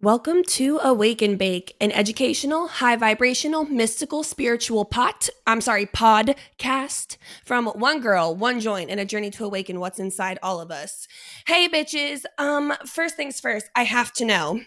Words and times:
Welcome 0.00 0.44
to 0.44 0.78
Awake 0.78 1.22
and 1.22 1.36
Bake, 1.36 1.74
an 1.80 1.90
educational, 1.90 2.68
high 2.68 2.94
vibrational, 2.94 3.64
mystical, 3.64 4.22
spiritual 4.22 4.84
pot. 4.84 5.28
I'm 5.44 5.60
sorry, 5.60 5.86
podcast 5.86 7.16
from 7.44 7.66
one 7.66 8.00
girl, 8.00 8.32
one 8.32 8.60
joint, 8.60 8.90
and 8.90 9.00
a 9.00 9.04
journey 9.04 9.32
to 9.32 9.44
awaken 9.44 9.80
what's 9.80 9.98
inside 9.98 10.38
all 10.40 10.60
of 10.60 10.70
us. 10.70 11.08
Hey, 11.48 11.68
bitches. 11.68 12.22
Um, 12.38 12.74
first 12.86 13.16
things 13.16 13.40
first, 13.40 13.70
I 13.74 13.82
have 13.82 14.12
to 14.12 14.24
know 14.24 14.60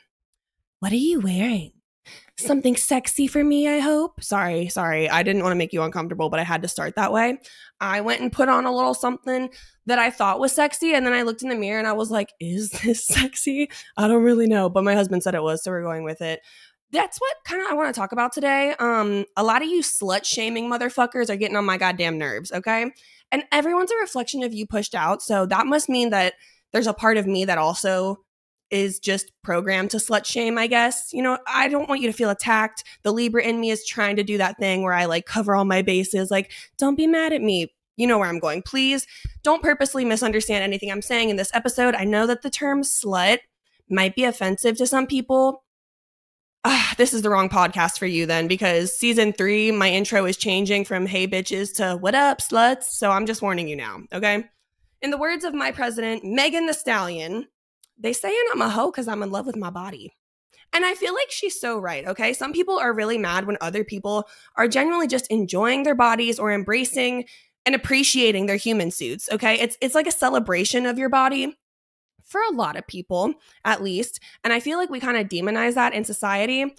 what 0.81 0.91
are 0.91 0.96
you 0.97 1.21
wearing? 1.21 1.71
Something 2.37 2.75
sexy 2.75 3.27
for 3.27 3.44
me, 3.44 3.67
I 3.67 3.79
hope. 3.79 4.23
Sorry, 4.23 4.67
sorry. 4.69 5.09
I 5.09 5.21
didn't 5.21 5.44
want 5.44 5.51
to 5.51 5.57
make 5.57 5.73
you 5.73 5.83
uncomfortable, 5.83 6.29
but 6.29 6.39
I 6.39 6.44
had 6.44 6.62
to 6.63 6.67
start 6.67 6.95
that 6.95 7.13
way. 7.13 7.37
I 7.79 8.01
went 8.01 8.21
and 8.21 8.31
put 8.31 8.49
on 8.49 8.65
a 8.65 8.73
little 8.73 8.94
something 8.94 9.49
that 9.85 9.99
I 9.99 10.09
thought 10.09 10.39
was 10.39 10.51
sexy. 10.51 10.94
And 10.94 11.05
then 11.05 11.13
I 11.13 11.21
looked 11.21 11.44
in 11.44 11.49
the 11.49 11.55
mirror 11.55 11.79
and 11.79 11.87
I 11.87 11.94
was 11.94 12.09
like, 12.09 12.33
is 12.39 12.69
this 12.83 13.05
sexy? 13.05 13.69
I 13.97 14.08
don't 14.08 14.23
really 14.23 14.47
know. 14.47 14.69
But 14.69 14.83
my 14.83 14.95
husband 14.95 15.23
said 15.23 15.35
it 15.35 15.44
was. 15.44 15.63
So 15.63 15.71
we're 15.71 15.83
going 15.83 16.03
with 16.03 16.21
it. 16.21 16.41
That's 16.91 17.20
what 17.20 17.36
kind 17.45 17.62
of 17.62 17.70
I 17.70 17.73
want 17.73 17.94
to 17.94 18.00
talk 18.00 18.12
about 18.12 18.34
today. 18.34 18.75
Um, 18.80 19.25
a 19.38 19.44
lot 19.44 19.62
of 19.62 19.70
you 19.70 19.81
slut 19.81 20.25
shaming 20.25 20.70
motherfuckers 20.70 21.30
are 21.30 21.38
getting 21.38 21.55
on 21.55 21.64
my 21.64 21.78
goddamn 21.78 22.17
nerves, 22.17 22.52
okay? 22.52 22.91
And 23.31 23.44
everyone's 23.53 23.91
a 23.91 23.98
reflection 23.98 24.44
of 24.44 24.53
you 24.53 24.67
pushed 24.67 24.94
out. 24.94 25.22
So 25.22 25.45
that 25.45 25.67
must 25.67 25.88
mean 25.88 26.09
that 26.09 26.34
there's 26.73 26.88
a 26.88 26.94
part 26.94 27.16
of 27.16 27.28
me 27.28 27.45
that 27.45 27.58
also 27.58 28.17
is 28.71 28.99
just 28.99 29.31
programmed 29.43 29.91
to 29.91 29.98
slut 29.98 30.25
shame, 30.25 30.57
I 30.57 30.67
guess. 30.67 31.11
You 31.13 31.21
know, 31.21 31.38
I 31.45 31.67
don't 31.67 31.89
want 31.89 32.02
you 32.02 32.07
to 32.07 32.17
feel 32.17 32.30
attacked. 32.30 32.84
The 33.03 33.11
Libra 33.11 33.44
in 33.44 33.59
me 33.59 33.70
is 33.70 33.85
trying 33.85 34.16
to 34.16 34.23
do 34.23 34.38
that 34.38 34.57
thing 34.57 34.81
where 34.81 34.94
I 34.94 35.05
like 35.05 35.25
cover 35.25 35.55
all 35.55 35.66
my 35.66 35.81
bases, 35.81 36.31
like, 36.31 36.52
don't 36.77 36.95
be 36.95 37.07
mad 37.07 37.34
at 37.34 37.41
me. 37.41 37.73
You 37.97 38.07
know 38.07 38.17
where 38.17 38.30
I'm 38.30 38.39
going. 38.39 38.63
Please 38.63 39.05
don't 39.44 39.61
purposely 39.61 40.05
misunderstand 40.05 40.63
anything 40.63 40.91
I'm 40.91 41.02
saying 41.02 41.30
in 41.30 41.35
this 41.35 41.52
episode. 41.53 41.94
I 41.94 42.05
know 42.05 42.25
that 42.25 42.41
the 42.41 42.49
term 42.49 42.81
slut 42.81 43.39
might 43.89 44.16
be 44.16 44.23
offensive 44.23 44.77
to 44.77 44.88
some 44.88 45.05
people. 45.05 45.63
Ah, 46.63 46.94
this 46.97 47.13
is 47.13 47.22
the 47.22 47.30
wrong 47.30 47.49
podcast 47.49 47.97
for 47.97 48.05
you 48.05 48.25
then 48.25 48.47
because 48.47 48.97
season 48.97 49.33
three, 49.33 49.72
my 49.72 49.89
intro 49.89 50.25
is 50.25 50.38
changing 50.38 50.85
from 50.85 51.06
hey 51.06 51.28
bitches 51.28 51.75
to 51.75 51.97
what 51.97 52.16
up 52.16 52.39
sluts. 52.39 52.83
So 52.83 53.11
I'm 53.11 53.25
just 53.25 53.41
warning 53.41 53.67
you 53.67 53.75
now, 53.75 54.02
okay? 54.13 54.45
In 55.02 55.09
the 55.09 55.17
words 55.17 55.44
of 55.44 55.53
my 55.53 55.72
president, 55.72 56.23
Megan 56.23 56.67
Thee 56.67 56.73
Stallion, 56.73 57.47
they 58.02 58.13
saying 58.13 58.44
I'm 58.52 58.61
a 58.61 58.69
hoe 58.69 58.91
because 58.91 59.07
I'm 59.07 59.23
in 59.23 59.31
love 59.31 59.45
with 59.45 59.55
my 59.55 59.69
body. 59.69 60.13
And 60.73 60.85
I 60.85 60.94
feel 60.94 61.13
like 61.13 61.30
she's 61.30 61.59
so 61.59 61.80
right, 61.80 62.07
okay? 62.07 62.33
Some 62.33 62.53
people 62.53 62.80
are 62.80 62.94
really 62.94 63.17
mad 63.17 63.45
when 63.45 63.57
other 63.59 63.83
people 63.83 64.27
are 64.55 64.69
genuinely 64.69 65.07
just 65.07 65.27
enjoying 65.27 65.83
their 65.83 65.95
bodies 65.95 66.39
or 66.39 66.52
embracing 66.52 67.25
and 67.66 67.75
appreciating 67.75 68.45
their 68.45 68.55
human 68.55 68.89
suits, 68.89 69.29
okay? 69.31 69.59
It's 69.59 69.77
it's 69.81 69.95
like 69.95 70.07
a 70.07 70.11
celebration 70.11 70.85
of 70.85 70.97
your 70.97 71.09
body 71.09 71.57
for 72.23 72.41
a 72.49 72.55
lot 72.55 72.77
of 72.77 72.88
people, 72.88 73.33
at 73.66 73.83
least. 73.83 74.22
And 74.44 74.53
I 74.53 74.61
feel 74.61 74.77
like 74.77 74.89
we 74.89 74.99
kind 74.99 75.17
of 75.17 75.27
demonize 75.27 75.75
that 75.75 75.94
in 75.94 76.05
society. 76.05 76.73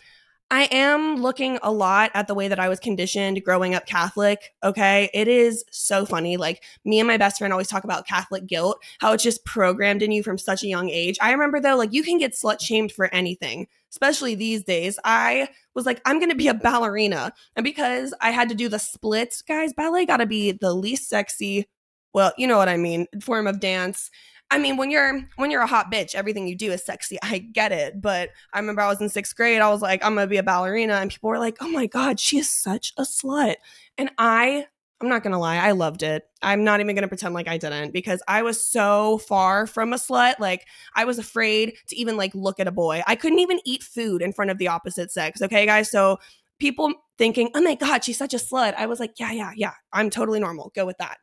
I 0.53 0.65
am 0.65 1.17
looking 1.17 1.59
a 1.63 1.73
lot 1.73 2.11
at 2.13 2.29
the 2.29 2.35
way 2.35 2.47
that 2.47 2.61
I 2.61 2.69
was 2.69 2.79
conditioned 2.79 3.43
growing 3.43 3.75
up 3.75 3.87
Catholic. 3.87 4.53
Okay. 4.63 5.09
It 5.15 5.27
is 5.27 5.65
so 5.71 6.05
funny. 6.05 6.37
Like, 6.37 6.63
me 6.85 7.01
and 7.01 7.07
my 7.07 7.17
best 7.17 7.39
friend 7.39 7.55
always 7.55 7.69
talk 7.69 7.85
about 7.85 8.07
Catholic 8.07 8.47
guilt, 8.47 8.77
how 8.99 9.15
it's 9.15 9.23
just 9.23 9.47
programmed 9.47 10.03
in 10.03 10.13
you 10.13 10.23
from 10.23 10.37
such 10.37 10.63
a 10.63 10.67
young 10.67 10.91
age. 10.91 11.17
I 11.23 11.33
remember 11.33 11.59
though, 11.59 11.77
like, 11.77 11.95
you 11.95 12.03
can 12.03 12.19
get 12.19 12.35
slut 12.35 12.61
shamed 12.61 12.93
for 12.93 13.07
anything, 13.15 13.67
especially 13.91 14.35
these 14.35 14.63
days. 14.63 14.99
I 15.05 15.49
was 15.75 15.87
like, 15.87 16.03
I'm 16.05 16.19
going 16.19 16.29
to 16.29 16.37
be 16.37 16.49
a 16.49 16.55
ballerina. 16.55 17.33
And 17.57 17.65
because 17.65 18.13
I 18.21 18.31
had 18.31 18.51
to 18.51 18.55
do 18.55 18.69
the 18.69 18.79
splits, 18.79 19.41
guys, 19.41 19.73
ballet 19.73 20.05
got 20.05 20.19
to 20.19 20.27
be 20.27 20.53
the 20.53 20.75
least 20.75 21.09
sexy, 21.09 21.67
well, 22.13 22.35
you 22.37 22.47
know 22.47 22.59
what 22.59 22.69
I 22.69 22.77
mean, 22.77 23.07
form 23.23 23.47
of 23.47 23.59
dance 23.59 24.11
I 24.53 24.59
mean, 24.59 24.77
when 24.77 24.91
you're 24.91 25.23
when 25.37 25.51
you're 25.51 25.63
a 25.63 25.67
hot 25.67 25.91
bitch, 25.91 26.15
everything 26.15 26.47
you 26.47 26.55
do 26.55 26.71
is 26.73 26.85
sexy. 26.85 27.17
I 27.23 27.39
get 27.39 27.73
it, 27.73 28.03
but 28.03 28.31
I 28.53 28.59
remember 28.59 28.83
I 28.83 28.89
was 28.89 29.01
in 29.01 29.09
sixth 29.09 29.35
grade. 29.35 29.63
I 29.63 29.71
was 29.71 29.81
like, 29.81 30.05
I'm 30.05 30.15
gonna 30.15 30.27
be 30.27 30.37
a 30.37 30.43
ballerina, 30.43 30.95
and 30.97 31.11
people 31.11 31.31
were 31.31 31.39
like, 31.39 31.57
"Oh 31.63 31.71
my 31.71 31.87
god, 31.87 32.21
she 32.21 32.39
is 32.39 32.51
such 32.51 32.93
a 32.99 33.03
slut." 33.03 33.57
And 33.97 34.11
I, 34.19 34.67
I'm 35.01 35.09
not 35.09 35.23
gonna 35.23 35.39
lie, 35.39 35.57
I 35.57 35.73
loved 35.73 36.03
it. 36.03 36.25
I'm 36.43 36.65
not 36.65 36.81
even 36.81 36.95
gonna 36.95 37.09
pretend 37.09 37.33
like 37.33 37.49
I 37.49 37.57
didn't 37.57 37.93
because 37.93 38.23
I 38.29 38.43
was 38.43 38.63
so 38.63 39.19
far 39.27 39.67
from 39.67 39.95
a 39.95 39.97
slut. 39.97 40.35
Like 40.39 40.67
I 40.95 41.07
was 41.07 41.19
afraid 41.19 41.75
to 41.89 41.97
even 41.97 42.19
like 42.19 42.35
look 42.35 42.61
at 42.61 42.69
a 42.69 42.73
boy. 42.73 43.03
I 43.07 43.17
couldn't 43.17 43.39
even 43.39 43.59
eat 43.65 43.83
food 43.83 44.21
in 44.21 44.35
front 44.35 44.51
of 44.51 44.59
the 44.59 44.69
opposite 44.69 45.11
sex. 45.11 45.41
Okay, 45.41 45.65
guys. 45.65 45.91
So 45.91 46.19
people 46.61 46.93
thinking, 47.17 47.51
"Oh 47.55 47.63
my 47.63 47.75
god, 47.75 48.05
she's 48.05 48.19
such 48.19 48.35
a 48.35 48.39
slut," 48.39 48.75
I 48.75 48.85
was 48.85 49.01
like, 49.01 49.19
"Yeah, 49.19 49.33
yeah, 49.33 49.53
yeah. 49.57 49.73
I'm 49.95 50.11
totally 50.11 50.41
normal. 50.41 50.73
Go 50.75 50.85
with 50.85 50.99
that." 50.99 51.17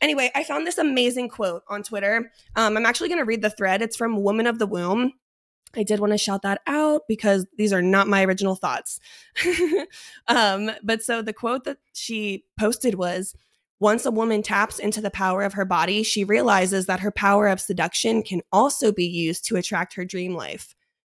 Anyway, 0.00 0.30
I 0.34 0.44
found 0.44 0.66
this 0.66 0.78
amazing 0.78 1.28
quote 1.28 1.62
on 1.68 1.82
Twitter. 1.82 2.30
Um, 2.56 2.76
I'm 2.76 2.86
actually 2.86 3.08
going 3.08 3.20
to 3.20 3.24
read 3.24 3.42
the 3.42 3.50
thread. 3.50 3.82
It's 3.82 3.96
from 3.96 4.22
Woman 4.22 4.46
of 4.46 4.58
the 4.58 4.66
Womb. 4.66 5.12
I 5.76 5.82
did 5.82 6.00
want 6.00 6.12
to 6.12 6.18
shout 6.18 6.42
that 6.42 6.60
out 6.66 7.02
because 7.08 7.46
these 7.56 7.72
are 7.72 7.82
not 7.82 8.08
my 8.08 8.24
original 8.24 8.54
thoughts. 8.54 9.00
um, 10.28 10.70
but 10.82 11.02
so 11.02 11.22
the 11.22 11.32
quote 11.32 11.64
that 11.64 11.78
she 11.92 12.44
posted 12.58 12.94
was 12.94 13.34
Once 13.80 14.06
a 14.06 14.10
woman 14.10 14.42
taps 14.42 14.78
into 14.78 15.00
the 15.00 15.10
power 15.10 15.42
of 15.42 15.54
her 15.54 15.64
body, 15.64 16.02
she 16.02 16.24
realizes 16.24 16.86
that 16.86 17.00
her 17.00 17.10
power 17.10 17.48
of 17.48 17.60
seduction 17.60 18.22
can 18.22 18.40
also 18.52 18.92
be 18.92 19.06
used 19.06 19.44
to 19.46 19.56
attract 19.56 19.94
her 19.94 20.04
dream 20.04 20.34
life. 20.34 20.74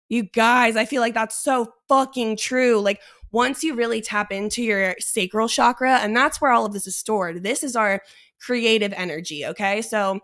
You 0.09 0.23
guys, 0.23 0.75
I 0.75 0.85
feel 0.85 1.01
like 1.01 1.13
that's 1.13 1.38
so 1.38 1.73
fucking 1.88 2.38
true. 2.38 2.81
Like, 2.81 3.00
once 3.31 3.63
you 3.63 3.75
really 3.75 4.01
tap 4.01 4.31
into 4.31 4.63
your 4.63 4.96
sacral 5.00 5.47
chakra, 5.47 5.97
and 5.97 6.16
that's 6.16 6.41
where 6.41 6.51
all 6.51 6.66
of 6.66 6.73
this 6.73 6.88
is 6.88 6.96
stored, 6.96 7.44
this 7.44 7.63
is 7.63 7.75
our 7.75 8.01
creative 8.40 8.94
energy. 8.94 9.46
Okay. 9.46 9.82
So 9.82 10.20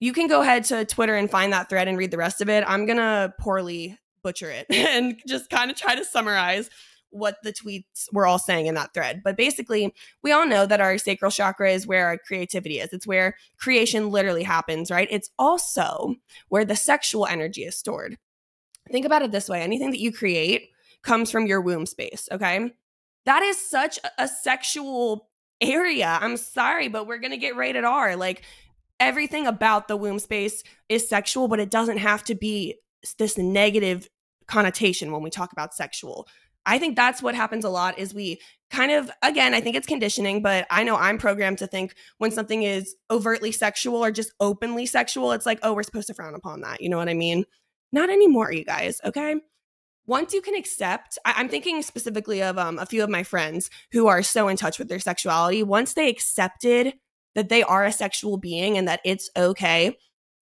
you 0.00 0.12
can 0.12 0.26
go 0.26 0.42
ahead 0.42 0.64
to 0.64 0.84
Twitter 0.84 1.14
and 1.14 1.30
find 1.30 1.52
that 1.52 1.68
thread 1.68 1.88
and 1.88 1.96
read 1.96 2.10
the 2.10 2.16
rest 2.16 2.40
of 2.40 2.48
it. 2.48 2.64
I'm 2.66 2.86
going 2.86 2.98
to 2.98 3.32
poorly 3.38 3.98
butcher 4.22 4.50
it 4.50 4.66
and 4.70 5.20
just 5.26 5.50
kind 5.50 5.70
of 5.70 5.76
try 5.76 5.94
to 5.94 6.04
summarize 6.04 6.70
what 7.10 7.36
the 7.42 7.52
tweets 7.52 8.08
were 8.12 8.26
all 8.26 8.38
saying 8.38 8.66
in 8.66 8.74
that 8.74 8.94
thread. 8.94 9.20
But 9.22 9.36
basically, 9.36 9.94
we 10.22 10.32
all 10.32 10.46
know 10.46 10.66
that 10.66 10.80
our 10.80 10.96
sacral 10.98 11.30
chakra 11.30 11.70
is 11.70 11.86
where 11.86 12.06
our 12.06 12.18
creativity 12.18 12.80
is. 12.80 12.92
It's 12.92 13.06
where 13.06 13.36
creation 13.58 14.10
literally 14.10 14.42
happens, 14.42 14.90
right? 14.90 15.08
It's 15.10 15.30
also 15.38 16.16
where 16.48 16.64
the 16.64 16.74
sexual 16.74 17.26
energy 17.26 17.64
is 17.64 17.76
stored. 17.76 18.16
Think 18.90 19.06
about 19.06 19.22
it 19.22 19.30
this 19.30 19.48
way 19.48 19.62
anything 19.62 19.90
that 19.90 20.00
you 20.00 20.10
create 20.10 20.70
comes 21.02 21.30
from 21.30 21.46
your 21.46 21.60
womb 21.60 21.86
space, 21.86 22.28
okay? 22.32 22.72
That 23.24 23.42
is 23.42 23.58
such 23.58 23.98
a 24.18 24.26
sexual 24.26 25.28
area. 25.62 26.18
I'm 26.20 26.36
sorry, 26.36 26.88
but 26.88 27.06
we're 27.06 27.18
going 27.18 27.30
to 27.30 27.38
get 27.38 27.56
rated 27.56 27.84
R. 27.84 28.16
Like 28.16 28.42
everything 29.00 29.46
about 29.46 29.88
the 29.88 29.96
womb 29.96 30.18
space 30.18 30.62
is 30.88 31.08
sexual, 31.08 31.48
but 31.48 31.60
it 31.60 31.70
doesn't 31.70 31.98
have 31.98 32.24
to 32.24 32.34
be 32.34 32.76
this 33.18 33.38
negative 33.38 34.08
connotation 34.46 35.12
when 35.12 35.22
we 35.22 35.30
talk 35.30 35.52
about 35.52 35.74
sexual. 35.74 36.28
I 36.64 36.78
think 36.78 36.94
that's 36.94 37.22
what 37.22 37.34
happens 37.34 37.64
a 37.64 37.70
lot 37.70 37.98
is 37.98 38.14
we 38.14 38.40
kind 38.70 38.92
of 38.92 39.10
again, 39.22 39.54
I 39.54 39.60
think 39.60 39.76
it's 39.76 39.86
conditioning, 39.86 40.42
but 40.42 40.66
I 40.70 40.84
know 40.84 40.96
I'm 40.96 41.18
programmed 41.18 41.58
to 41.58 41.66
think 41.66 41.94
when 42.18 42.30
something 42.30 42.62
is 42.62 42.94
overtly 43.10 43.50
sexual 43.50 44.04
or 44.04 44.10
just 44.10 44.32
openly 44.40 44.86
sexual, 44.86 45.32
it's 45.32 45.46
like, 45.46 45.58
oh, 45.62 45.74
we're 45.74 45.82
supposed 45.82 46.06
to 46.06 46.14
frown 46.14 46.34
upon 46.34 46.60
that. 46.60 46.80
You 46.80 46.88
know 46.88 46.98
what 46.98 47.08
I 47.08 47.14
mean? 47.14 47.44
Not 47.92 48.10
anymore, 48.10 48.52
you 48.52 48.64
guys, 48.64 49.00
okay? 49.04 49.36
Once 50.06 50.32
you 50.32 50.42
can 50.42 50.54
accept 50.54 51.18
I, 51.24 51.40
am 51.40 51.48
thinking 51.48 51.82
specifically 51.82 52.42
of 52.42 52.58
um, 52.58 52.78
a 52.78 52.86
few 52.86 53.02
of 53.02 53.10
my 53.10 53.22
friends 53.22 53.70
who 53.92 54.06
are 54.06 54.22
so 54.22 54.48
in 54.48 54.56
touch 54.56 54.78
with 54.78 54.88
their 54.88 55.00
sexuality 55.00 55.62
once 55.62 55.94
they 55.94 56.08
accepted 56.08 56.94
that 57.34 57.48
they 57.48 57.62
are 57.62 57.84
a 57.84 57.92
sexual 57.92 58.36
being 58.36 58.76
and 58.76 58.88
that 58.88 59.00
it's 59.04 59.30
okay 59.36 59.96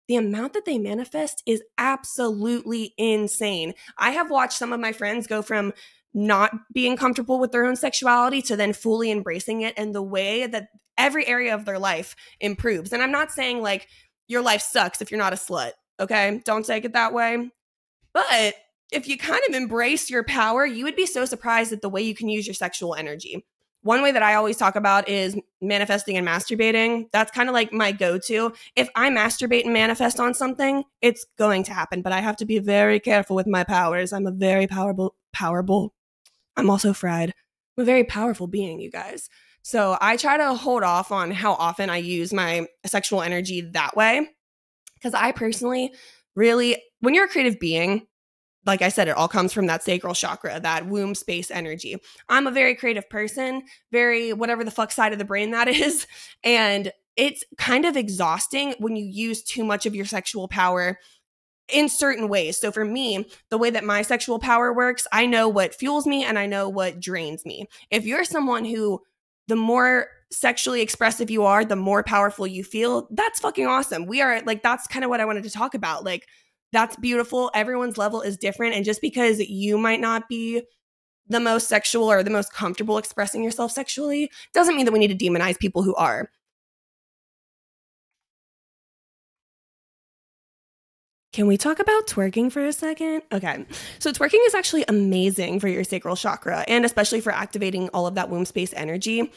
the 0.09 0.17
amount 0.17 0.55
that 0.55 0.65
they 0.65 0.79
manifest 0.79 1.43
is 1.45 1.63
absolutely 1.77 2.95
insane. 2.97 3.75
I 3.99 4.13
have 4.13 4.31
watched 4.31 4.57
some 4.57 4.73
of 4.73 4.81
my 4.81 4.93
friends 4.93 5.27
go 5.27 5.43
from 5.43 5.75
not 6.15 6.51
being 6.73 6.97
comfortable 6.97 7.39
with 7.39 7.53
their 7.53 7.67
own 7.67 7.77
sexuality 7.77 8.41
to 8.41 8.57
then 8.57 8.73
fully 8.73 9.11
embracing 9.11 9.61
it 9.61 9.75
and 9.77 9.95
the 9.95 10.01
way 10.01 10.47
that 10.47 10.69
every 10.97 11.27
area 11.27 11.55
of 11.55 11.67
their 11.67 11.79
life 11.79 12.17
improves. 12.41 12.95
And 12.95 13.03
i'm 13.03 13.13
not 13.13 13.31
saying 13.31 13.61
like 13.61 13.87
your 14.29 14.41
life 14.41 14.63
sucks 14.63 15.03
if 15.03 15.11
you're 15.11 15.19
not 15.19 15.35
a 15.35 15.37
slut 15.37 15.73
okay? 16.01 16.41
Don't 16.45 16.65
take 16.65 16.85
it 16.85 16.93
that 16.93 17.13
way. 17.13 17.51
But 18.13 18.55
if 18.91 19.09
you 19.09 19.19
kind 19.19 19.41
of 19.49 19.54
embrace 19.54 20.10
your 20.10 20.24
power, 20.24 20.65
you 20.65 20.84
would 20.84 20.97
be 20.97 21.07
so 21.07 21.24
surprised 21.24 21.72
at 21.72 21.83
the 21.83 21.89
way 21.89 22.03
you 22.03 22.15
can 22.15 22.28
use 22.28 22.47
your 22.47 22.54
sexual 22.54 22.95
energy. 22.95 23.45
One 23.83 24.03
way 24.03 24.10
that 24.10 24.22
I 24.22 24.34
always 24.34 24.57
talk 24.57 24.77
about 24.77 25.09
is 25.09 25.36
manifesting 25.60 26.16
and 26.16 26.27
masturbating. 26.27 27.07
That's 27.13 27.30
kind 27.30 27.48
of 27.48 27.53
like 27.53 27.72
my 27.72 27.92
go 27.92 28.18
to. 28.18 28.53
If 28.74 28.89
I 28.97 29.09
masturbate 29.10 29.65
and 29.65 29.72
manifest 29.72 30.18
on 30.18 30.34
something, 30.34 30.83
it's 31.01 31.24
going 31.39 31.63
to 31.65 31.72
happen, 31.72 32.03
but 32.03 32.13
I 32.13 32.21
have 32.21 32.36
to 32.39 32.45
be 32.45 32.59
very 32.59 32.98
careful 32.98 33.36
with 33.36 33.47
my 33.47 33.63
powers. 33.63 34.13
I'm 34.13 34.27
a 34.27 34.33
very 34.33 34.66
powerful, 34.66 35.15
powerful. 35.33 35.95
I'm 36.57 36.71
also 36.71 36.92
fried. 36.92 37.33
I'm 37.77 37.83
a 37.83 37.84
very 37.84 38.04
powerful 38.04 38.48
being, 38.48 38.80
you 38.80 38.91
guys. 38.91 39.30
So 39.63 39.97
I 40.01 40.16
try 40.16 40.36
to 40.39 40.54
hold 40.54 40.83
off 40.83 41.13
on 41.13 41.30
how 41.30 41.53
often 41.53 41.89
I 41.89 41.98
use 41.98 42.33
my 42.33 42.66
sexual 42.84 43.22
energy 43.22 43.60
that 43.60 43.95
way. 43.97 44.28
Because 44.95 45.15
I 45.15 45.30
personally 45.30 45.92
really, 46.34 46.83
when 46.98 47.15
you're 47.15 47.27
a 47.27 47.28
creative 47.28 47.60
being, 47.60 48.09
like 48.68 48.82
I 48.82 48.91
said, 48.91 49.09
it 49.09 49.16
all 49.16 49.26
comes 49.28 49.53
from 49.53 49.66
that 49.66 49.82
sacral 49.82 50.15
chakra, 50.15 50.60
that 50.60 50.86
womb 50.86 51.15
space 51.15 51.50
energy. 51.50 51.97
I'm 52.28 52.47
a 52.47 52.53
very 52.53 52.74
creative 52.74 53.09
person, 53.09 53.62
very 53.91 54.34
whatever 54.34 54.62
the 54.62 54.70
fuck 54.70 54.92
side 54.92 55.12
of 55.12 55.18
the 55.18 55.24
brain 55.24 55.50
that 55.53 55.66
is. 55.68 56.06
And 56.44 56.92
it's 57.16 57.42
kind 57.56 57.86
of 57.86 57.97
exhausting 57.97 58.74
when 58.78 58.94
you 58.94 59.04
use 59.04 59.42
too 59.42 59.65
much 59.65 59.86
of 59.86 59.94
your 59.97 60.04
sexual 60.04 60.47
power 60.47 60.98
in 61.72 61.88
certain 61.88 62.28
ways. 62.28 62.59
So 62.59 62.70
for 62.70 62.84
me, 62.84 63.26
the 63.50 63.59
way 63.59 63.70
that 63.70 63.84
my 63.84 64.03
sexual 64.03 64.38
power 64.38 64.72
works, 64.72 65.06
I 65.12 65.24
know 65.24 65.48
what 65.48 65.74
fuels 65.74 66.06
me 66.06 66.24
and 66.24 66.38
I 66.38 66.44
know 66.44 66.68
what 66.68 67.00
drains 67.00 67.44
me. 67.44 67.66
If 67.91 68.04
you're 68.04 68.24
someone 68.24 68.66
who 68.66 69.00
the 69.48 69.56
more 69.56 70.09
sexually 70.30 70.82
expressive 70.82 71.30
you 71.30 71.44
are, 71.44 71.65
the 71.65 71.74
more 71.74 72.03
powerful 72.03 72.47
you 72.47 72.62
feel, 72.62 73.09
that's 73.12 73.41
fucking 73.41 73.66
awesome. 73.66 74.04
We 74.04 74.20
are 74.20 74.42
like 74.42 74.62
that's 74.62 74.86
kind 74.86 75.04
of 75.04 75.09
what 75.09 75.20
I 75.20 75.24
wanted 75.24 75.44
to 75.44 75.50
talk 75.50 75.74
about. 75.74 76.04
Like 76.04 76.26
that's 76.72 76.97
beautiful. 76.97 77.50
Everyone's 77.54 77.98
level 77.98 78.20
is 78.20 78.36
different 78.36 78.74
and 78.74 78.84
just 78.84 79.00
because 79.00 79.41
you 79.41 79.78
might 79.78 80.00
not 80.00 80.28
be 80.28 80.62
the 81.28 81.41
most 81.41 81.68
sexual 81.68 82.10
or 82.10 82.22
the 82.22 82.30
most 82.30 82.53
comfortable 82.53 82.98
expressing 82.98 83.44
yourself 83.44 83.72
sexually 83.72 84.30
doesn't 84.54 84.76
mean 84.76 84.86
that 84.86 84.92
we 84.92 84.98
need 84.98 85.18
to 85.18 85.26
demonize 85.26 85.59
people 85.59 85.82
who 85.82 85.94
are. 85.94 86.30
Can 91.32 91.47
we 91.47 91.59
talk 91.59 91.78
about 91.78 92.06
twerking 92.06 92.50
for 92.50 92.65
a 92.65 92.72
second? 92.72 93.22
Okay. 93.30 93.66
So, 93.98 94.10
twerking 94.12 94.44
is 94.47 94.54
actually 94.54 94.84
amazing 94.88 95.60
for 95.60 95.68
your 95.68 95.84
sacral 95.84 96.16
chakra 96.16 96.65
and 96.66 96.84
especially 96.84 97.20
for 97.20 97.32
activating 97.32 97.91
all 97.91 98.06
of 98.06 98.15
that 98.15 98.30
womb 98.30 98.47
space 98.47 98.72
energy. 98.74 99.30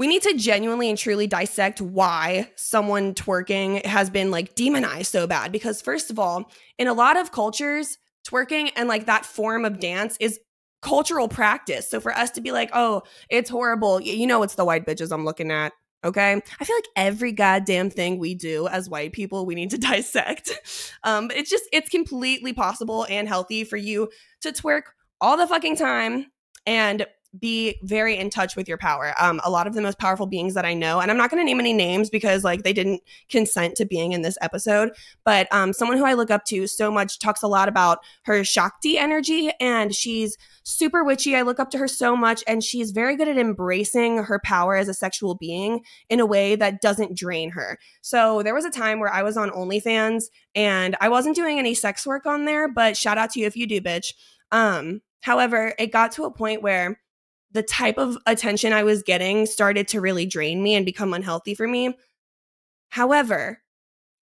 We 0.00 0.06
need 0.06 0.22
to 0.22 0.32
genuinely 0.32 0.88
and 0.88 0.96
truly 0.96 1.26
dissect 1.26 1.78
why 1.82 2.50
someone 2.56 3.12
twerking 3.14 3.84
has 3.84 4.08
been 4.08 4.30
like 4.30 4.54
demonized 4.54 5.12
so 5.12 5.26
bad. 5.26 5.52
Because, 5.52 5.82
first 5.82 6.10
of 6.10 6.18
all, 6.18 6.50
in 6.78 6.88
a 6.88 6.94
lot 6.94 7.18
of 7.18 7.32
cultures, 7.32 7.98
twerking 8.26 8.72
and 8.76 8.88
like 8.88 9.04
that 9.04 9.26
form 9.26 9.66
of 9.66 9.78
dance 9.78 10.16
is 10.18 10.40
cultural 10.80 11.28
practice. 11.28 11.90
So, 11.90 12.00
for 12.00 12.16
us 12.16 12.30
to 12.30 12.40
be 12.40 12.50
like, 12.50 12.70
oh, 12.72 13.02
it's 13.28 13.50
horrible, 13.50 14.00
you 14.00 14.26
know, 14.26 14.42
it's 14.42 14.54
the 14.54 14.64
white 14.64 14.86
bitches 14.86 15.12
I'm 15.12 15.26
looking 15.26 15.50
at. 15.50 15.74
Okay. 16.02 16.32
I 16.32 16.64
feel 16.64 16.76
like 16.76 16.88
every 16.96 17.32
goddamn 17.32 17.90
thing 17.90 18.18
we 18.18 18.34
do 18.34 18.68
as 18.68 18.88
white 18.88 19.12
people, 19.12 19.44
we 19.44 19.54
need 19.54 19.68
to 19.68 19.78
dissect. 19.92 20.50
Um, 21.04 21.28
but 21.28 21.36
it's 21.36 21.50
just, 21.50 21.64
it's 21.74 21.90
completely 21.90 22.54
possible 22.54 23.06
and 23.10 23.28
healthy 23.28 23.64
for 23.64 23.76
you 23.76 24.08
to 24.40 24.50
twerk 24.50 24.84
all 25.20 25.36
the 25.36 25.46
fucking 25.46 25.76
time 25.76 26.28
and 26.64 27.04
be 27.38 27.78
very 27.82 28.16
in 28.16 28.30
touch 28.30 28.56
with 28.56 28.66
your 28.68 28.78
power. 28.78 29.14
Um, 29.20 29.40
a 29.44 29.50
lot 29.50 29.66
of 29.66 29.74
the 29.74 29.80
most 29.80 29.98
powerful 29.98 30.26
beings 30.26 30.54
that 30.54 30.64
I 30.64 30.74
know, 30.74 31.00
and 31.00 31.10
I'm 31.10 31.16
not 31.16 31.30
going 31.30 31.40
to 31.40 31.44
name 31.44 31.60
any 31.60 31.72
names 31.72 32.10
because 32.10 32.42
like 32.42 32.62
they 32.64 32.72
didn't 32.72 33.02
consent 33.28 33.76
to 33.76 33.84
being 33.84 34.12
in 34.12 34.22
this 34.22 34.36
episode, 34.40 34.90
but 35.24 35.46
um, 35.52 35.72
someone 35.72 35.98
who 35.98 36.04
I 36.04 36.14
look 36.14 36.30
up 36.30 36.44
to 36.46 36.66
so 36.66 36.90
much 36.90 37.18
talks 37.18 37.42
a 37.42 37.48
lot 37.48 37.68
about 37.68 37.98
her 38.24 38.42
Shakti 38.42 38.98
energy, 38.98 39.50
and 39.60 39.94
she's 39.94 40.36
super 40.64 41.04
witchy. 41.04 41.36
I 41.36 41.42
look 41.42 41.60
up 41.60 41.70
to 41.70 41.78
her 41.78 41.88
so 41.88 42.16
much, 42.16 42.42
and 42.46 42.64
she's 42.64 42.90
very 42.90 43.16
good 43.16 43.28
at 43.28 43.38
embracing 43.38 44.24
her 44.24 44.40
power 44.44 44.76
as 44.76 44.88
a 44.88 44.94
sexual 44.94 45.34
being 45.34 45.84
in 46.08 46.20
a 46.20 46.26
way 46.26 46.56
that 46.56 46.80
doesn't 46.80 47.16
drain 47.16 47.50
her. 47.50 47.78
So 48.00 48.42
there 48.42 48.54
was 48.54 48.64
a 48.64 48.70
time 48.70 48.98
where 49.00 49.12
I 49.12 49.22
was 49.22 49.36
on 49.36 49.50
OnlyFans 49.50 50.24
and 50.54 50.96
I 51.00 51.08
wasn't 51.08 51.36
doing 51.36 51.58
any 51.58 51.74
sex 51.74 52.06
work 52.06 52.26
on 52.26 52.44
there, 52.44 52.68
but 52.68 52.96
shout 52.96 53.18
out 53.18 53.30
to 53.30 53.40
you 53.40 53.46
if 53.46 53.56
you 53.56 53.66
do, 53.66 53.80
bitch. 53.80 54.12
Um, 54.52 55.00
however, 55.20 55.74
it 55.78 55.92
got 55.92 56.12
to 56.12 56.24
a 56.24 56.30
point 56.30 56.62
where 56.62 56.99
the 57.52 57.62
type 57.62 57.98
of 57.98 58.16
attention 58.26 58.72
I 58.72 58.84
was 58.84 59.02
getting 59.02 59.46
started 59.46 59.88
to 59.88 60.00
really 60.00 60.26
drain 60.26 60.62
me 60.62 60.74
and 60.74 60.86
become 60.86 61.12
unhealthy 61.12 61.54
for 61.54 61.66
me. 61.66 61.96
However, 62.90 63.62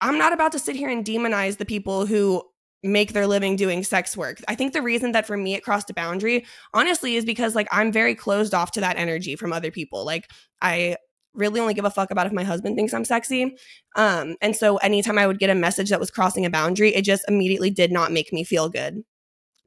I'm 0.01 0.19
not 0.19 0.33
about 0.33 0.53
to 0.53 0.59
sit 0.59 0.77
here 0.77 0.89
and 0.89 1.05
demonize 1.05 1.59
the 1.59 1.67
people 1.67 2.07
who 2.07 2.43
make 2.83 3.13
their 3.13 3.27
living 3.27 3.57
doing 3.57 3.83
sex 3.83 4.17
work. 4.17 4.39
I 4.47 4.55
think 4.55 4.73
the 4.73 4.83
reason 4.83 5.13
that 5.13 5.27
for 5.27 5.37
me 5.37 5.55
it 5.55 5.65
crossed 5.65 5.91
a 5.91 5.95
boundary, 5.95 6.47
honestly, 6.73 7.17
is 7.17 7.25
because 7.25 7.55
like 7.55 7.69
I'm 7.73 7.91
very 7.91 8.15
closed 8.15 8.55
off 8.55 8.71
to 8.73 8.81
that 8.81 8.97
energy 8.97 9.37
from 9.37 9.53
other 9.53 9.71
people. 9.71 10.05
Like 10.05 10.31
I 10.63 10.97
really 11.35 11.61
only 11.61 11.75
give 11.75 11.85
a 11.85 11.91
fuck 11.91 12.11
about 12.11 12.27
if 12.27 12.33
my 12.33 12.45
husband 12.45 12.77
thinks 12.77 12.95
I'm 12.95 13.05
sexy. 13.05 13.57
Um, 13.97 14.37
and 14.41 14.55
so 14.57 14.77
anytime 14.79 15.19
I 15.19 15.27
would 15.27 15.39
get 15.39 15.51
a 15.51 15.55
message 15.55 15.91
that 15.91 16.01
was 16.01 16.11
crossing 16.11 16.47
a 16.47 16.51
boundary, 16.51 16.95
it 16.95 17.03
just 17.03 17.25
immediately 17.29 17.71
did 17.71 17.93
not 17.93 18.13
make 18.13 18.33
me 18.33 18.45
feel 18.45 18.69
good. 18.69 19.03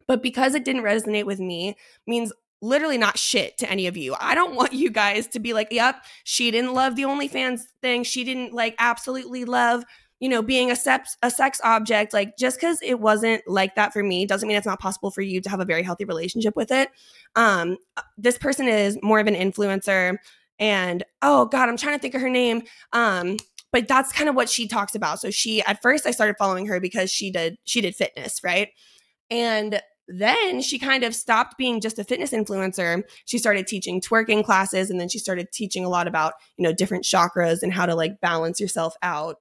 But 0.07 0.23
because 0.23 0.55
it 0.55 0.65
didn't 0.65 0.83
resonate 0.83 1.25
with 1.25 1.39
me, 1.39 1.75
means 2.07 2.33
literally 2.61 2.97
not 2.97 3.17
shit 3.17 3.57
to 3.57 3.69
any 3.69 3.87
of 3.87 3.97
you. 3.97 4.15
I 4.19 4.35
don't 4.35 4.55
want 4.55 4.73
you 4.73 4.89
guys 4.89 5.27
to 5.29 5.39
be 5.39 5.53
like, 5.53 5.69
yep, 5.71 6.03
she 6.23 6.51
didn't 6.51 6.73
love 6.73 6.95
the 6.95 7.03
OnlyFans 7.03 7.61
thing. 7.81 8.03
She 8.03 8.23
didn't 8.23 8.53
like 8.53 8.75
absolutely 8.79 9.45
love, 9.45 9.83
you 10.19 10.29
know, 10.29 10.41
being 10.41 10.69
a 10.71 10.75
sex 10.75 11.17
a 11.23 11.31
sex 11.31 11.59
object. 11.63 12.13
Like 12.13 12.37
just 12.37 12.59
because 12.59 12.79
it 12.83 12.99
wasn't 12.99 13.41
like 13.47 13.75
that 13.75 13.93
for 13.93 14.03
me 14.03 14.25
doesn't 14.25 14.47
mean 14.47 14.57
it's 14.57 14.67
not 14.67 14.79
possible 14.79 15.11
for 15.11 15.21
you 15.21 15.41
to 15.41 15.49
have 15.49 15.59
a 15.59 15.65
very 15.65 15.83
healthy 15.83 16.05
relationship 16.05 16.55
with 16.55 16.71
it. 16.71 16.89
Um, 17.35 17.77
this 18.17 18.37
person 18.37 18.67
is 18.67 18.97
more 19.01 19.19
of 19.19 19.27
an 19.27 19.35
influencer, 19.35 20.17
and 20.59 21.03
oh 21.21 21.45
god, 21.45 21.67
I'm 21.67 21.77
trying 21.77 21.95
to 21.95 22.01
think 22.01 22.13
of 22.13 22.21
her 22.21 22.29
name. 22.29 22.63
Um, 22.93 23.37
but 23.71 23.87
that's 23.87 24.11
kind 24.11 24.29
of 24.29 24.35
what 24.35 24.49
she 24.49 24.67
talks 24.67 24.95
about. 24.95 25.19
So 25.19 25.31
she 25.31 25.63
at 25.63 25.81
first 25.81 26.05
I 26.05 26.11
started 26.11 26.35
following 26.37 26.67
her 26.67 26.79
because 26.79 27.09
she 27.09 27.31
did 27.31 27.57
she 27.63 27.81
did 27.81 27.95
fitness, 27.95 28.41
right? 28.43 28.69
And 29.31 29.81
then 30.07 30.61
she 30.61 30.77
kind 30.77 31.03
of 31.03 31.15
stopped 31.15 31.57
being 31.57 31.79
just 31.79 31.99
a 31.99 32.03
fitness 32.03 32.31
influencer. 32.31 33.03
She 33.25 33.37
started 33.37 33.67
teaching 33.67 34.01
twerking 34.01 34.43
classes 34.43 34.89
and 34.89 34.99
then 34.99 35.09
she 35.09 35.19
started 35.19 35.51
teaching 35.51 35.85
a 35.85 35.89
lot 35.89 36.07
about, 36.07 36.33
you 36.57 36.63
know, 36.63 36.73
different 36.73 37.03
chakras 37.03 37.63
and 37.63 37.73
how 37.73 37.85
to 37.85 37.95
like 37.95 38.19
balance 38.21 38.59
yourself 38.59 38.95
out. 39.01 39.37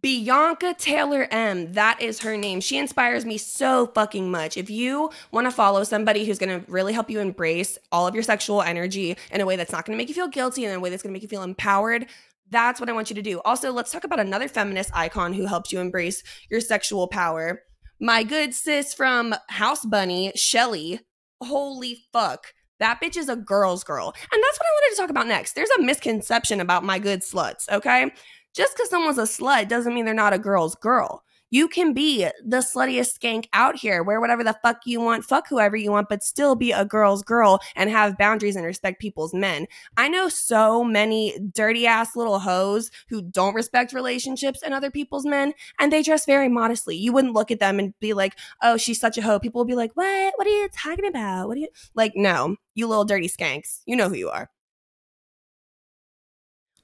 Bianca 0.00 0.76
Taylor 0.78 1.26
M, 1.32 1.72
that 1.72 2.00
is 2.00 2.20
her 2.20 2.36
name. 2.36 2.60
She 2.60 2.78
inspires 2.78 3.24
me 3.24 3.36
so 3.36 3.88
fucking 3.88 4.30
much. 4.30 4.56
If 4.56 4.70
you 4.70 5.10
want 5.32 5.48
to 5.48 5.50
follow 5.50 5.82
somebody 5.82 6.24
who's 6.24 6.38
going 6.38 6.60
to 6.60 6.70
really 6.70 6.92
help 6.92 7.10
you 7.10 7.18
embrace 7.18 7.76
all 7.90 8.06
of 8.06 8.14
your 8.14 8.22
sexual 8.22 8.62
energy 8.62 9.16
in 9.32 9.40
a 9.40 9.46
way 9.46 9.56
that's 9.56 9.72
not 9.72 9.84
going 9.84 9.96
to 9.96 10.00
make 10.00 10.08
you 10.08 10.14
feel 10.14 10.28
guilty 10.28 10.64
and 10.64 10.70
in 10.70 10.78
a 10.78 10.80
way 10.80 10.88
that's 10.88 11.02
going 11.02 11.12
to 11.12 11.14
make 11.14 11.22
you 11.22 11.28
feel 11.28 11.42
empowered, 11.42 12.06
that's 12.48 12.78
what 12.78 12.88
I 12.88 12.92
want 12.92 13.10
you 13.10 13.16
to 13.16 13.22
do. 13.22 13.40
Also, 13.44 13.72
let's 13.72 13.90
talk 13.90 14.04
about 14.04 14.20
another 14.20 14.46
feminist 14.46 14.90
icon 14.94 15.32
who 15.32 15.46
helps 15.46 15.72
you 15.72 15.80
embrace 15.80 16.22
your 16.48 16.60
sexual 16.60 17.08
power 17.08 17.62
my 18.00 18.22
good 18.22 18.54
sis 18.54 18.94
from 18.94 19.34
House 19.48 19.84
Bunny, 19.84 20.32
Shelly. 20.34 21.00
Holy 21.40 21.98
fuck. 22.12 22.46
That 22.80 23.00
bitch 23.02 23.16
is 23.16 23.28
a 23.28 23.36
girl's 23.36 23.82
girl. 23.82 24.14
And 24.14 24.42
that's 24.42 24.58
what 24.58 24.66
I 24.66 24.74
wanted 24.74 24.94
to 24.94 25.00
talk 25.00 25.10
about 25.10 25.26
next. 25.26 25.54
There's 25.54 25.70
a 25.70 25.82
misconception 25.82 26.60
about 26.60 26.84
my 26.84 26.98
good 26.98 27.22
sluts, 27.22 27.68
okay? 27.70 28.10
Just 28.54 28.76
because 28.76 28.90
someone's 28.90 29.18
a 29.18 29.22
slut 29.22 29.68
doesn't 29.68 29.94
mean 29.94 30.04
they're 30.04 30.14
not 30.14 30.32
a 30.32 30.38
girl's 30.38 30.76
girl. 30.76 31.22
You 31.50 31.68
can 31.68 31.94
be 31.94 32.28
the 32.44 32.58
sluttiest 32.58 33.18
skank 33.18 33.46
out 33.52 33.76
here, 33.76 34.02
wear 34.02 34.20
whatever 34.20 34.44
the 34.44 34.58
fuck 34.62 34.80
you 34.84 35.00
want, 35.00 35.24
fuck 35.24 35.48
whoever 35.48 35.76
you 35.76 35.90
want, 35.90 36.08
but 36.08 36.22
still 36.22 36.54
be 36.54 36.72
a 36.72 36.84
girl's 36.84 37.22
girl 37.22 37.60
and 37.74 37.88
have 37.88 38.18
boundaries 38.18 38.54
and 38.54 38.66
respect 38.66 39.00
people's 39.00 39.32
men. 39.32 39.66
I 39.96 40.08
know 40.08 40.28
so 40.28 40.84
many 40.84 41.38
dirty 41.54 41.86
ass 41.86 42.14
little 42.16 42.38
hoes 42.38 42.90
who 43.08 43.22
don't 43.22 43.54
respect 43.54 43.94
relationships 43.94 44.62
and 44.62 44.74
other 44.74 44.90
people's 44.90 45.24
men, 45.24 45.54
and 45.78 45.90
they 45.90 46.02
dress 46.02 46.26
very 46.26 46.48
modestly. 46.48 46.96
You 46.96 47.12
wouldn't 47.14 47.34
look 47.34 47.50
at 47.50 47.60
them 47.60 47.78
and 47.78 47.98
be 47.98 48.12
like, 48.12 48.38
oh, 48.62 48.76
she's 48.76 49.00
such 49.00 49.16
a 49.16 49.22
hoe. 49.22 49.38
People 49.38 49.60
will 49.60 49.66
be 49.66 49.74
like, 49.74 49.92
what? 49.94 50.34
What 50.36 50.46
are 50.46 50.50
you 50.50 50.68
talking 50.72 51.06
about? 51.06 51.48
What 51.48 51.56
are 51.56 51.60
you 51.60 51.68
like? 51.94 52.12
No, 52.14 52.56
you 52.74 52.86
little 52.86 53.04
dirty 53.04 53.28
skanks. 53.28 53.80
You 53.86 53.96
know 53.96 54.08
who 54.08 54.16
you 54.16 54.28
are 54.28 54.50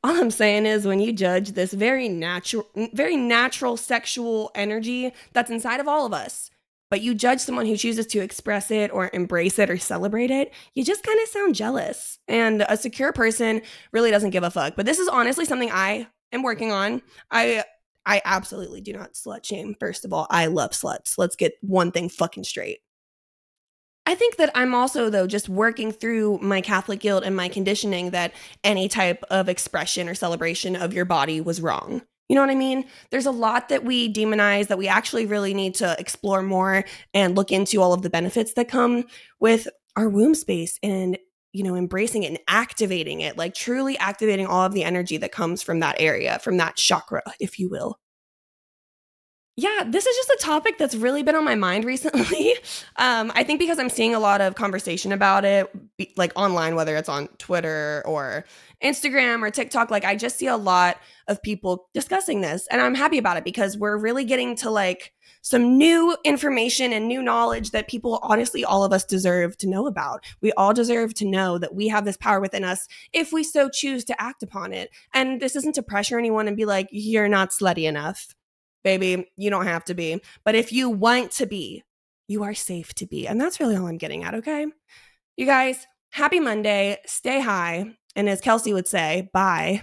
all 0.04 0.20
I'm 0.20 0.30
saying 0.30 0.66
is 0.66 0.86
when 0.86 1.00
you 1.00 1.12
judge 1.12 1.52
this 1.52 1.72
very 1.72 2.10
natural 2.10 2.68
very 2.92 3.16
natural 3.16 3.78
sexual 3.78 4.50
energy 4.54 5.12
that's 5.32 5.50
inside 5.50 5.80
of 5.80 5.88
all 5.88 6.04
of 6.04 6.12
us, 6.12 6.50
but 6.90 7.00
you 7.00 7.14
judge 7.14 7.40
someone 7.40 7.64
who 7.64 7.76
chooses 7.76 8.06
to 8.08 8.20
express 8.20 8.70
it 8.70 8.92
or 8.92 9.08
embrace 9.14 9.58
it 9.58 9.70
or 9.70 9.78
celebrate 9.78 10.30
it, 10.30 10.52
you 10.74 10.84
just 10.84 11.02
kind 11.04 11.18
of 11.22 11.28
sound 11.28 11.54
jealous. 11.54 12.18
And 12.28 12.66
a 12.68 12.76
secure 12.76 13.12
person 13.12 13.62
really 13.92 14.10
doesn't 14.10 14.30
give 14.30 14.42
a 14.44 14.50
fuck. 14.50 14.76
But 14.76 14.84
this 14.84 14.98
is 14.98 15.08
honestly 15.08 15.46
something 15.46 15.70
I 15.72 16.06
am 16.32 16.42
working 16.42 16.70
on. 16.70 17.00
I 17.30 17.64
I 18.04 18.20
absolutely 18.26 18.82
do 18.82 18.92
not 18.92 19.14
slut 19.14 19.42
shame. 19.42 19.74
First 19.80 20.04
of 20.04 20.12
all, 20.12 20.26
I 20.28 20.46
love 20.46 20.72
sluts. 20.72 21.16
Let's 21.16 21.36
get 21.36 21.54
one 21.62 21.90
thing 21.90 22.10
fucking 22.10 22.44
straight. 22.44 22.80
I 24.06 24.14
think 24.14 24.36
that 24.36 24.50
I'm 24.54 24.74
also, 24.74 25.08
though, 25.08 25.26
just 25.26 25.48
working 25.48 25.90
through 25.90 26.38
my 26.42 26.60
Catholic 26.60 27.00
guilt 27.00 27.24
and 27.24 27.34
my 27.34 27.48
conditioning 27.48 28.10
that 28.10 28.32
any 28.62 28.88
type 28.88 29.24
of 29.30 29.48
expression 29.48 30.08
or 30.08 30.14
celebration 30.14 30.76
of 30.76 30.92
your 30.92 31.06
body 31.06 31.40
was 31.40 31.60
wrong. 31.60 32.02
You 32.28 32.36
know 32.36 32.42
what 32.42 32.50
I 32.50 32.54
mean? 32.54 32.86
There's 33.10 33.26
a 33.26 33.30
lot 33.30 33.68
that 33.68 33.84
we 33.84 34.12
demonize 34.12 34.68
that 34.68 34.78
we 34.78 34.88
actually 34.88 35.26
really 35.26 35.54
need 35.54 35.74
to 35.76 35.96
explore 35.98 36.42
more 36.42 36.84
and 37.12 37.36
look 37.36 37.50
into 37.50 37.80
all 37.80 37.92
of 37.92 38.02
the 38.02 38.10
benefits 38.10 38.54
that 38.54 38.68
come 38.68 39.04
with 39.40 39.68
our 39.96 40.08
womb 40.08 40.34
space 40.34 40.78
and, 40.82 41.18
you 41.52 41.62
know, 41.62 41.76
embracing 41.76 42.24
it 42.24 42.28
and 42.28 42.38
activating 42.48 43.20
it, 43.20 43.38
like 43.38 43.54
truly 43.54 43.96
activating 43.98 44.46
all 44.46 44.64
of 44.64 44.72
the 44.72 44.84
energy 44.84 45.16
that 45.18 45.32
comes 45.32 45.62
from 45.62 45.80
that 45.80 45.96
area, 45.98 46.38
from 46.40 46.56
that 46.58 46.76
chakra, 46.76 47.22
if 47.40 47.58
you 47.58 47.68
will. 47.70 47.98
Yeah, 49.56 49.84
this 49.86 50.04
is 50.04 50.16
just 50.16 50.30
a 50.30 50.44
topic 50.44 50.78
that's 50.78 50.96
really 50.96 51.22
been 51.22 51.36
on 51.36 51.44
my 51.44 51.54
mind 51.54 51.84
recently. 51.84 52.54
Um, 52.96 53.30
I 53.34 53.44
think 53.44 53.60
because 53.60 53.78
I'm 53.78 53.88
seeing 53.88 54.14
a 54.14 54.18
lot 54.18 54.40
of 54.40 54.56
conversation 54.56 55.12
about 55.12 55.44
it, 55.44 55.70
like 56.16 56.32
online, 56.34 56.74
whether 56.74 56.96
it's 56.96 57.08
on 57.08 57.28
Twitter 57.38 58.02
or 58.04 58.44
Instagram 58.82 59.42
or 59.42 59.50
TikTok, 59.50 59.92
like 59.92 60.04
I 60.04 60.16
just 60.16 60.38
see 60.38 60.48
a 60.48 60.56
lot 60.56 60.98
of 61.28 61.40
people 61.40 61.88
discussing 61.94 62.40
this. 62.40 62.66
And 62.68 62.80
I'm 62.80 62.96
happy 62.96 63.16
about 63.16 63.36
it 63.36 63.44
because 63.44 63.78
we're 63.78 63.96
really 63.96 64.24
getting 64.24 64.56
to 64.56 64.70
like 64.70 65.12
some 65.40 65.78
new 65.78 66.16
information 66.24 66.92
and 66.92 67.06
new 67.06 67.22
knowledge 67.22 67.70
that 67.70 67.86
people, 67.86 68.18
honestly, 68.22 68.64
all 68.64 68.82
of 68.82 68.92
us 68.92 69.04
deserve 69.04 69.56
to 69.58 69.68
know 69.68 69.86
about. 69.86 70.24
We 70.40 70.52
all 70.52 70.74
deserve 70.74 71.14
to 71.14 71.26
know 71.26 71.58
that 71.58 71.74
we 71.74 71.88
have 71.88 72.04
this 72.04 72.16
power 72.16 72.40
within 72.40 72.64
us 72.64 72.88
if 73.12 73.32
we 73.32 73.44
so 73.44 73.68
choose 73.68 74.04
to 74.06 74.20
act 74.20 74.42
upon 74.42 74.72
it. 74.72 74.90
And 75.12 75.40
this 75.40 75.54
isn't 75.54 75.76
to 75.76 75.82
pressure 75.82 76.18
anyone 76.18 76.48
and 76.48 76.56
be 76.56 76.64
like, 76.64 76.88
you're 76.90 77.28
not 77.28 77.50
slutty 77.50 77.86
enough 77.86 78.34
baby, 78.84 79.30
you 79.36 79.50
don't 79.50 79.66
have 79.66 79.84
to 79.86 79.94
be. 79.94 80.20
But 80.44 80.54
if 80.54 80.72
you 80.72 80.90
want 80.90 81.32
to 81.32 81.46
be, 81.46 81.82
you 82.28 82.44
are 82.44 82.54
safe 82.54 82.94
to 82.94 83.06
be. 83.06 83.26
And 83.26 83.40
that's 83.40 83.58
really 83.58 83.76
all 83.76 83.86
I'm 83.86 83.98
getting 83.98 84.22
at, 84.24 84.34
okay? 84.34 84.66
You 85.36 85.46
guys, 85.46 85.86
happy 86.10 86.40
Monday. 86.40 86.98
Stay 87.06 87.40
high. 87.40 87.96
And 88.14 88.28
as 88.28 88.40
Kelsey 88.40 88.72
would 88.72 88.86
say, 88.86 89.28
bye. 89.32 89.82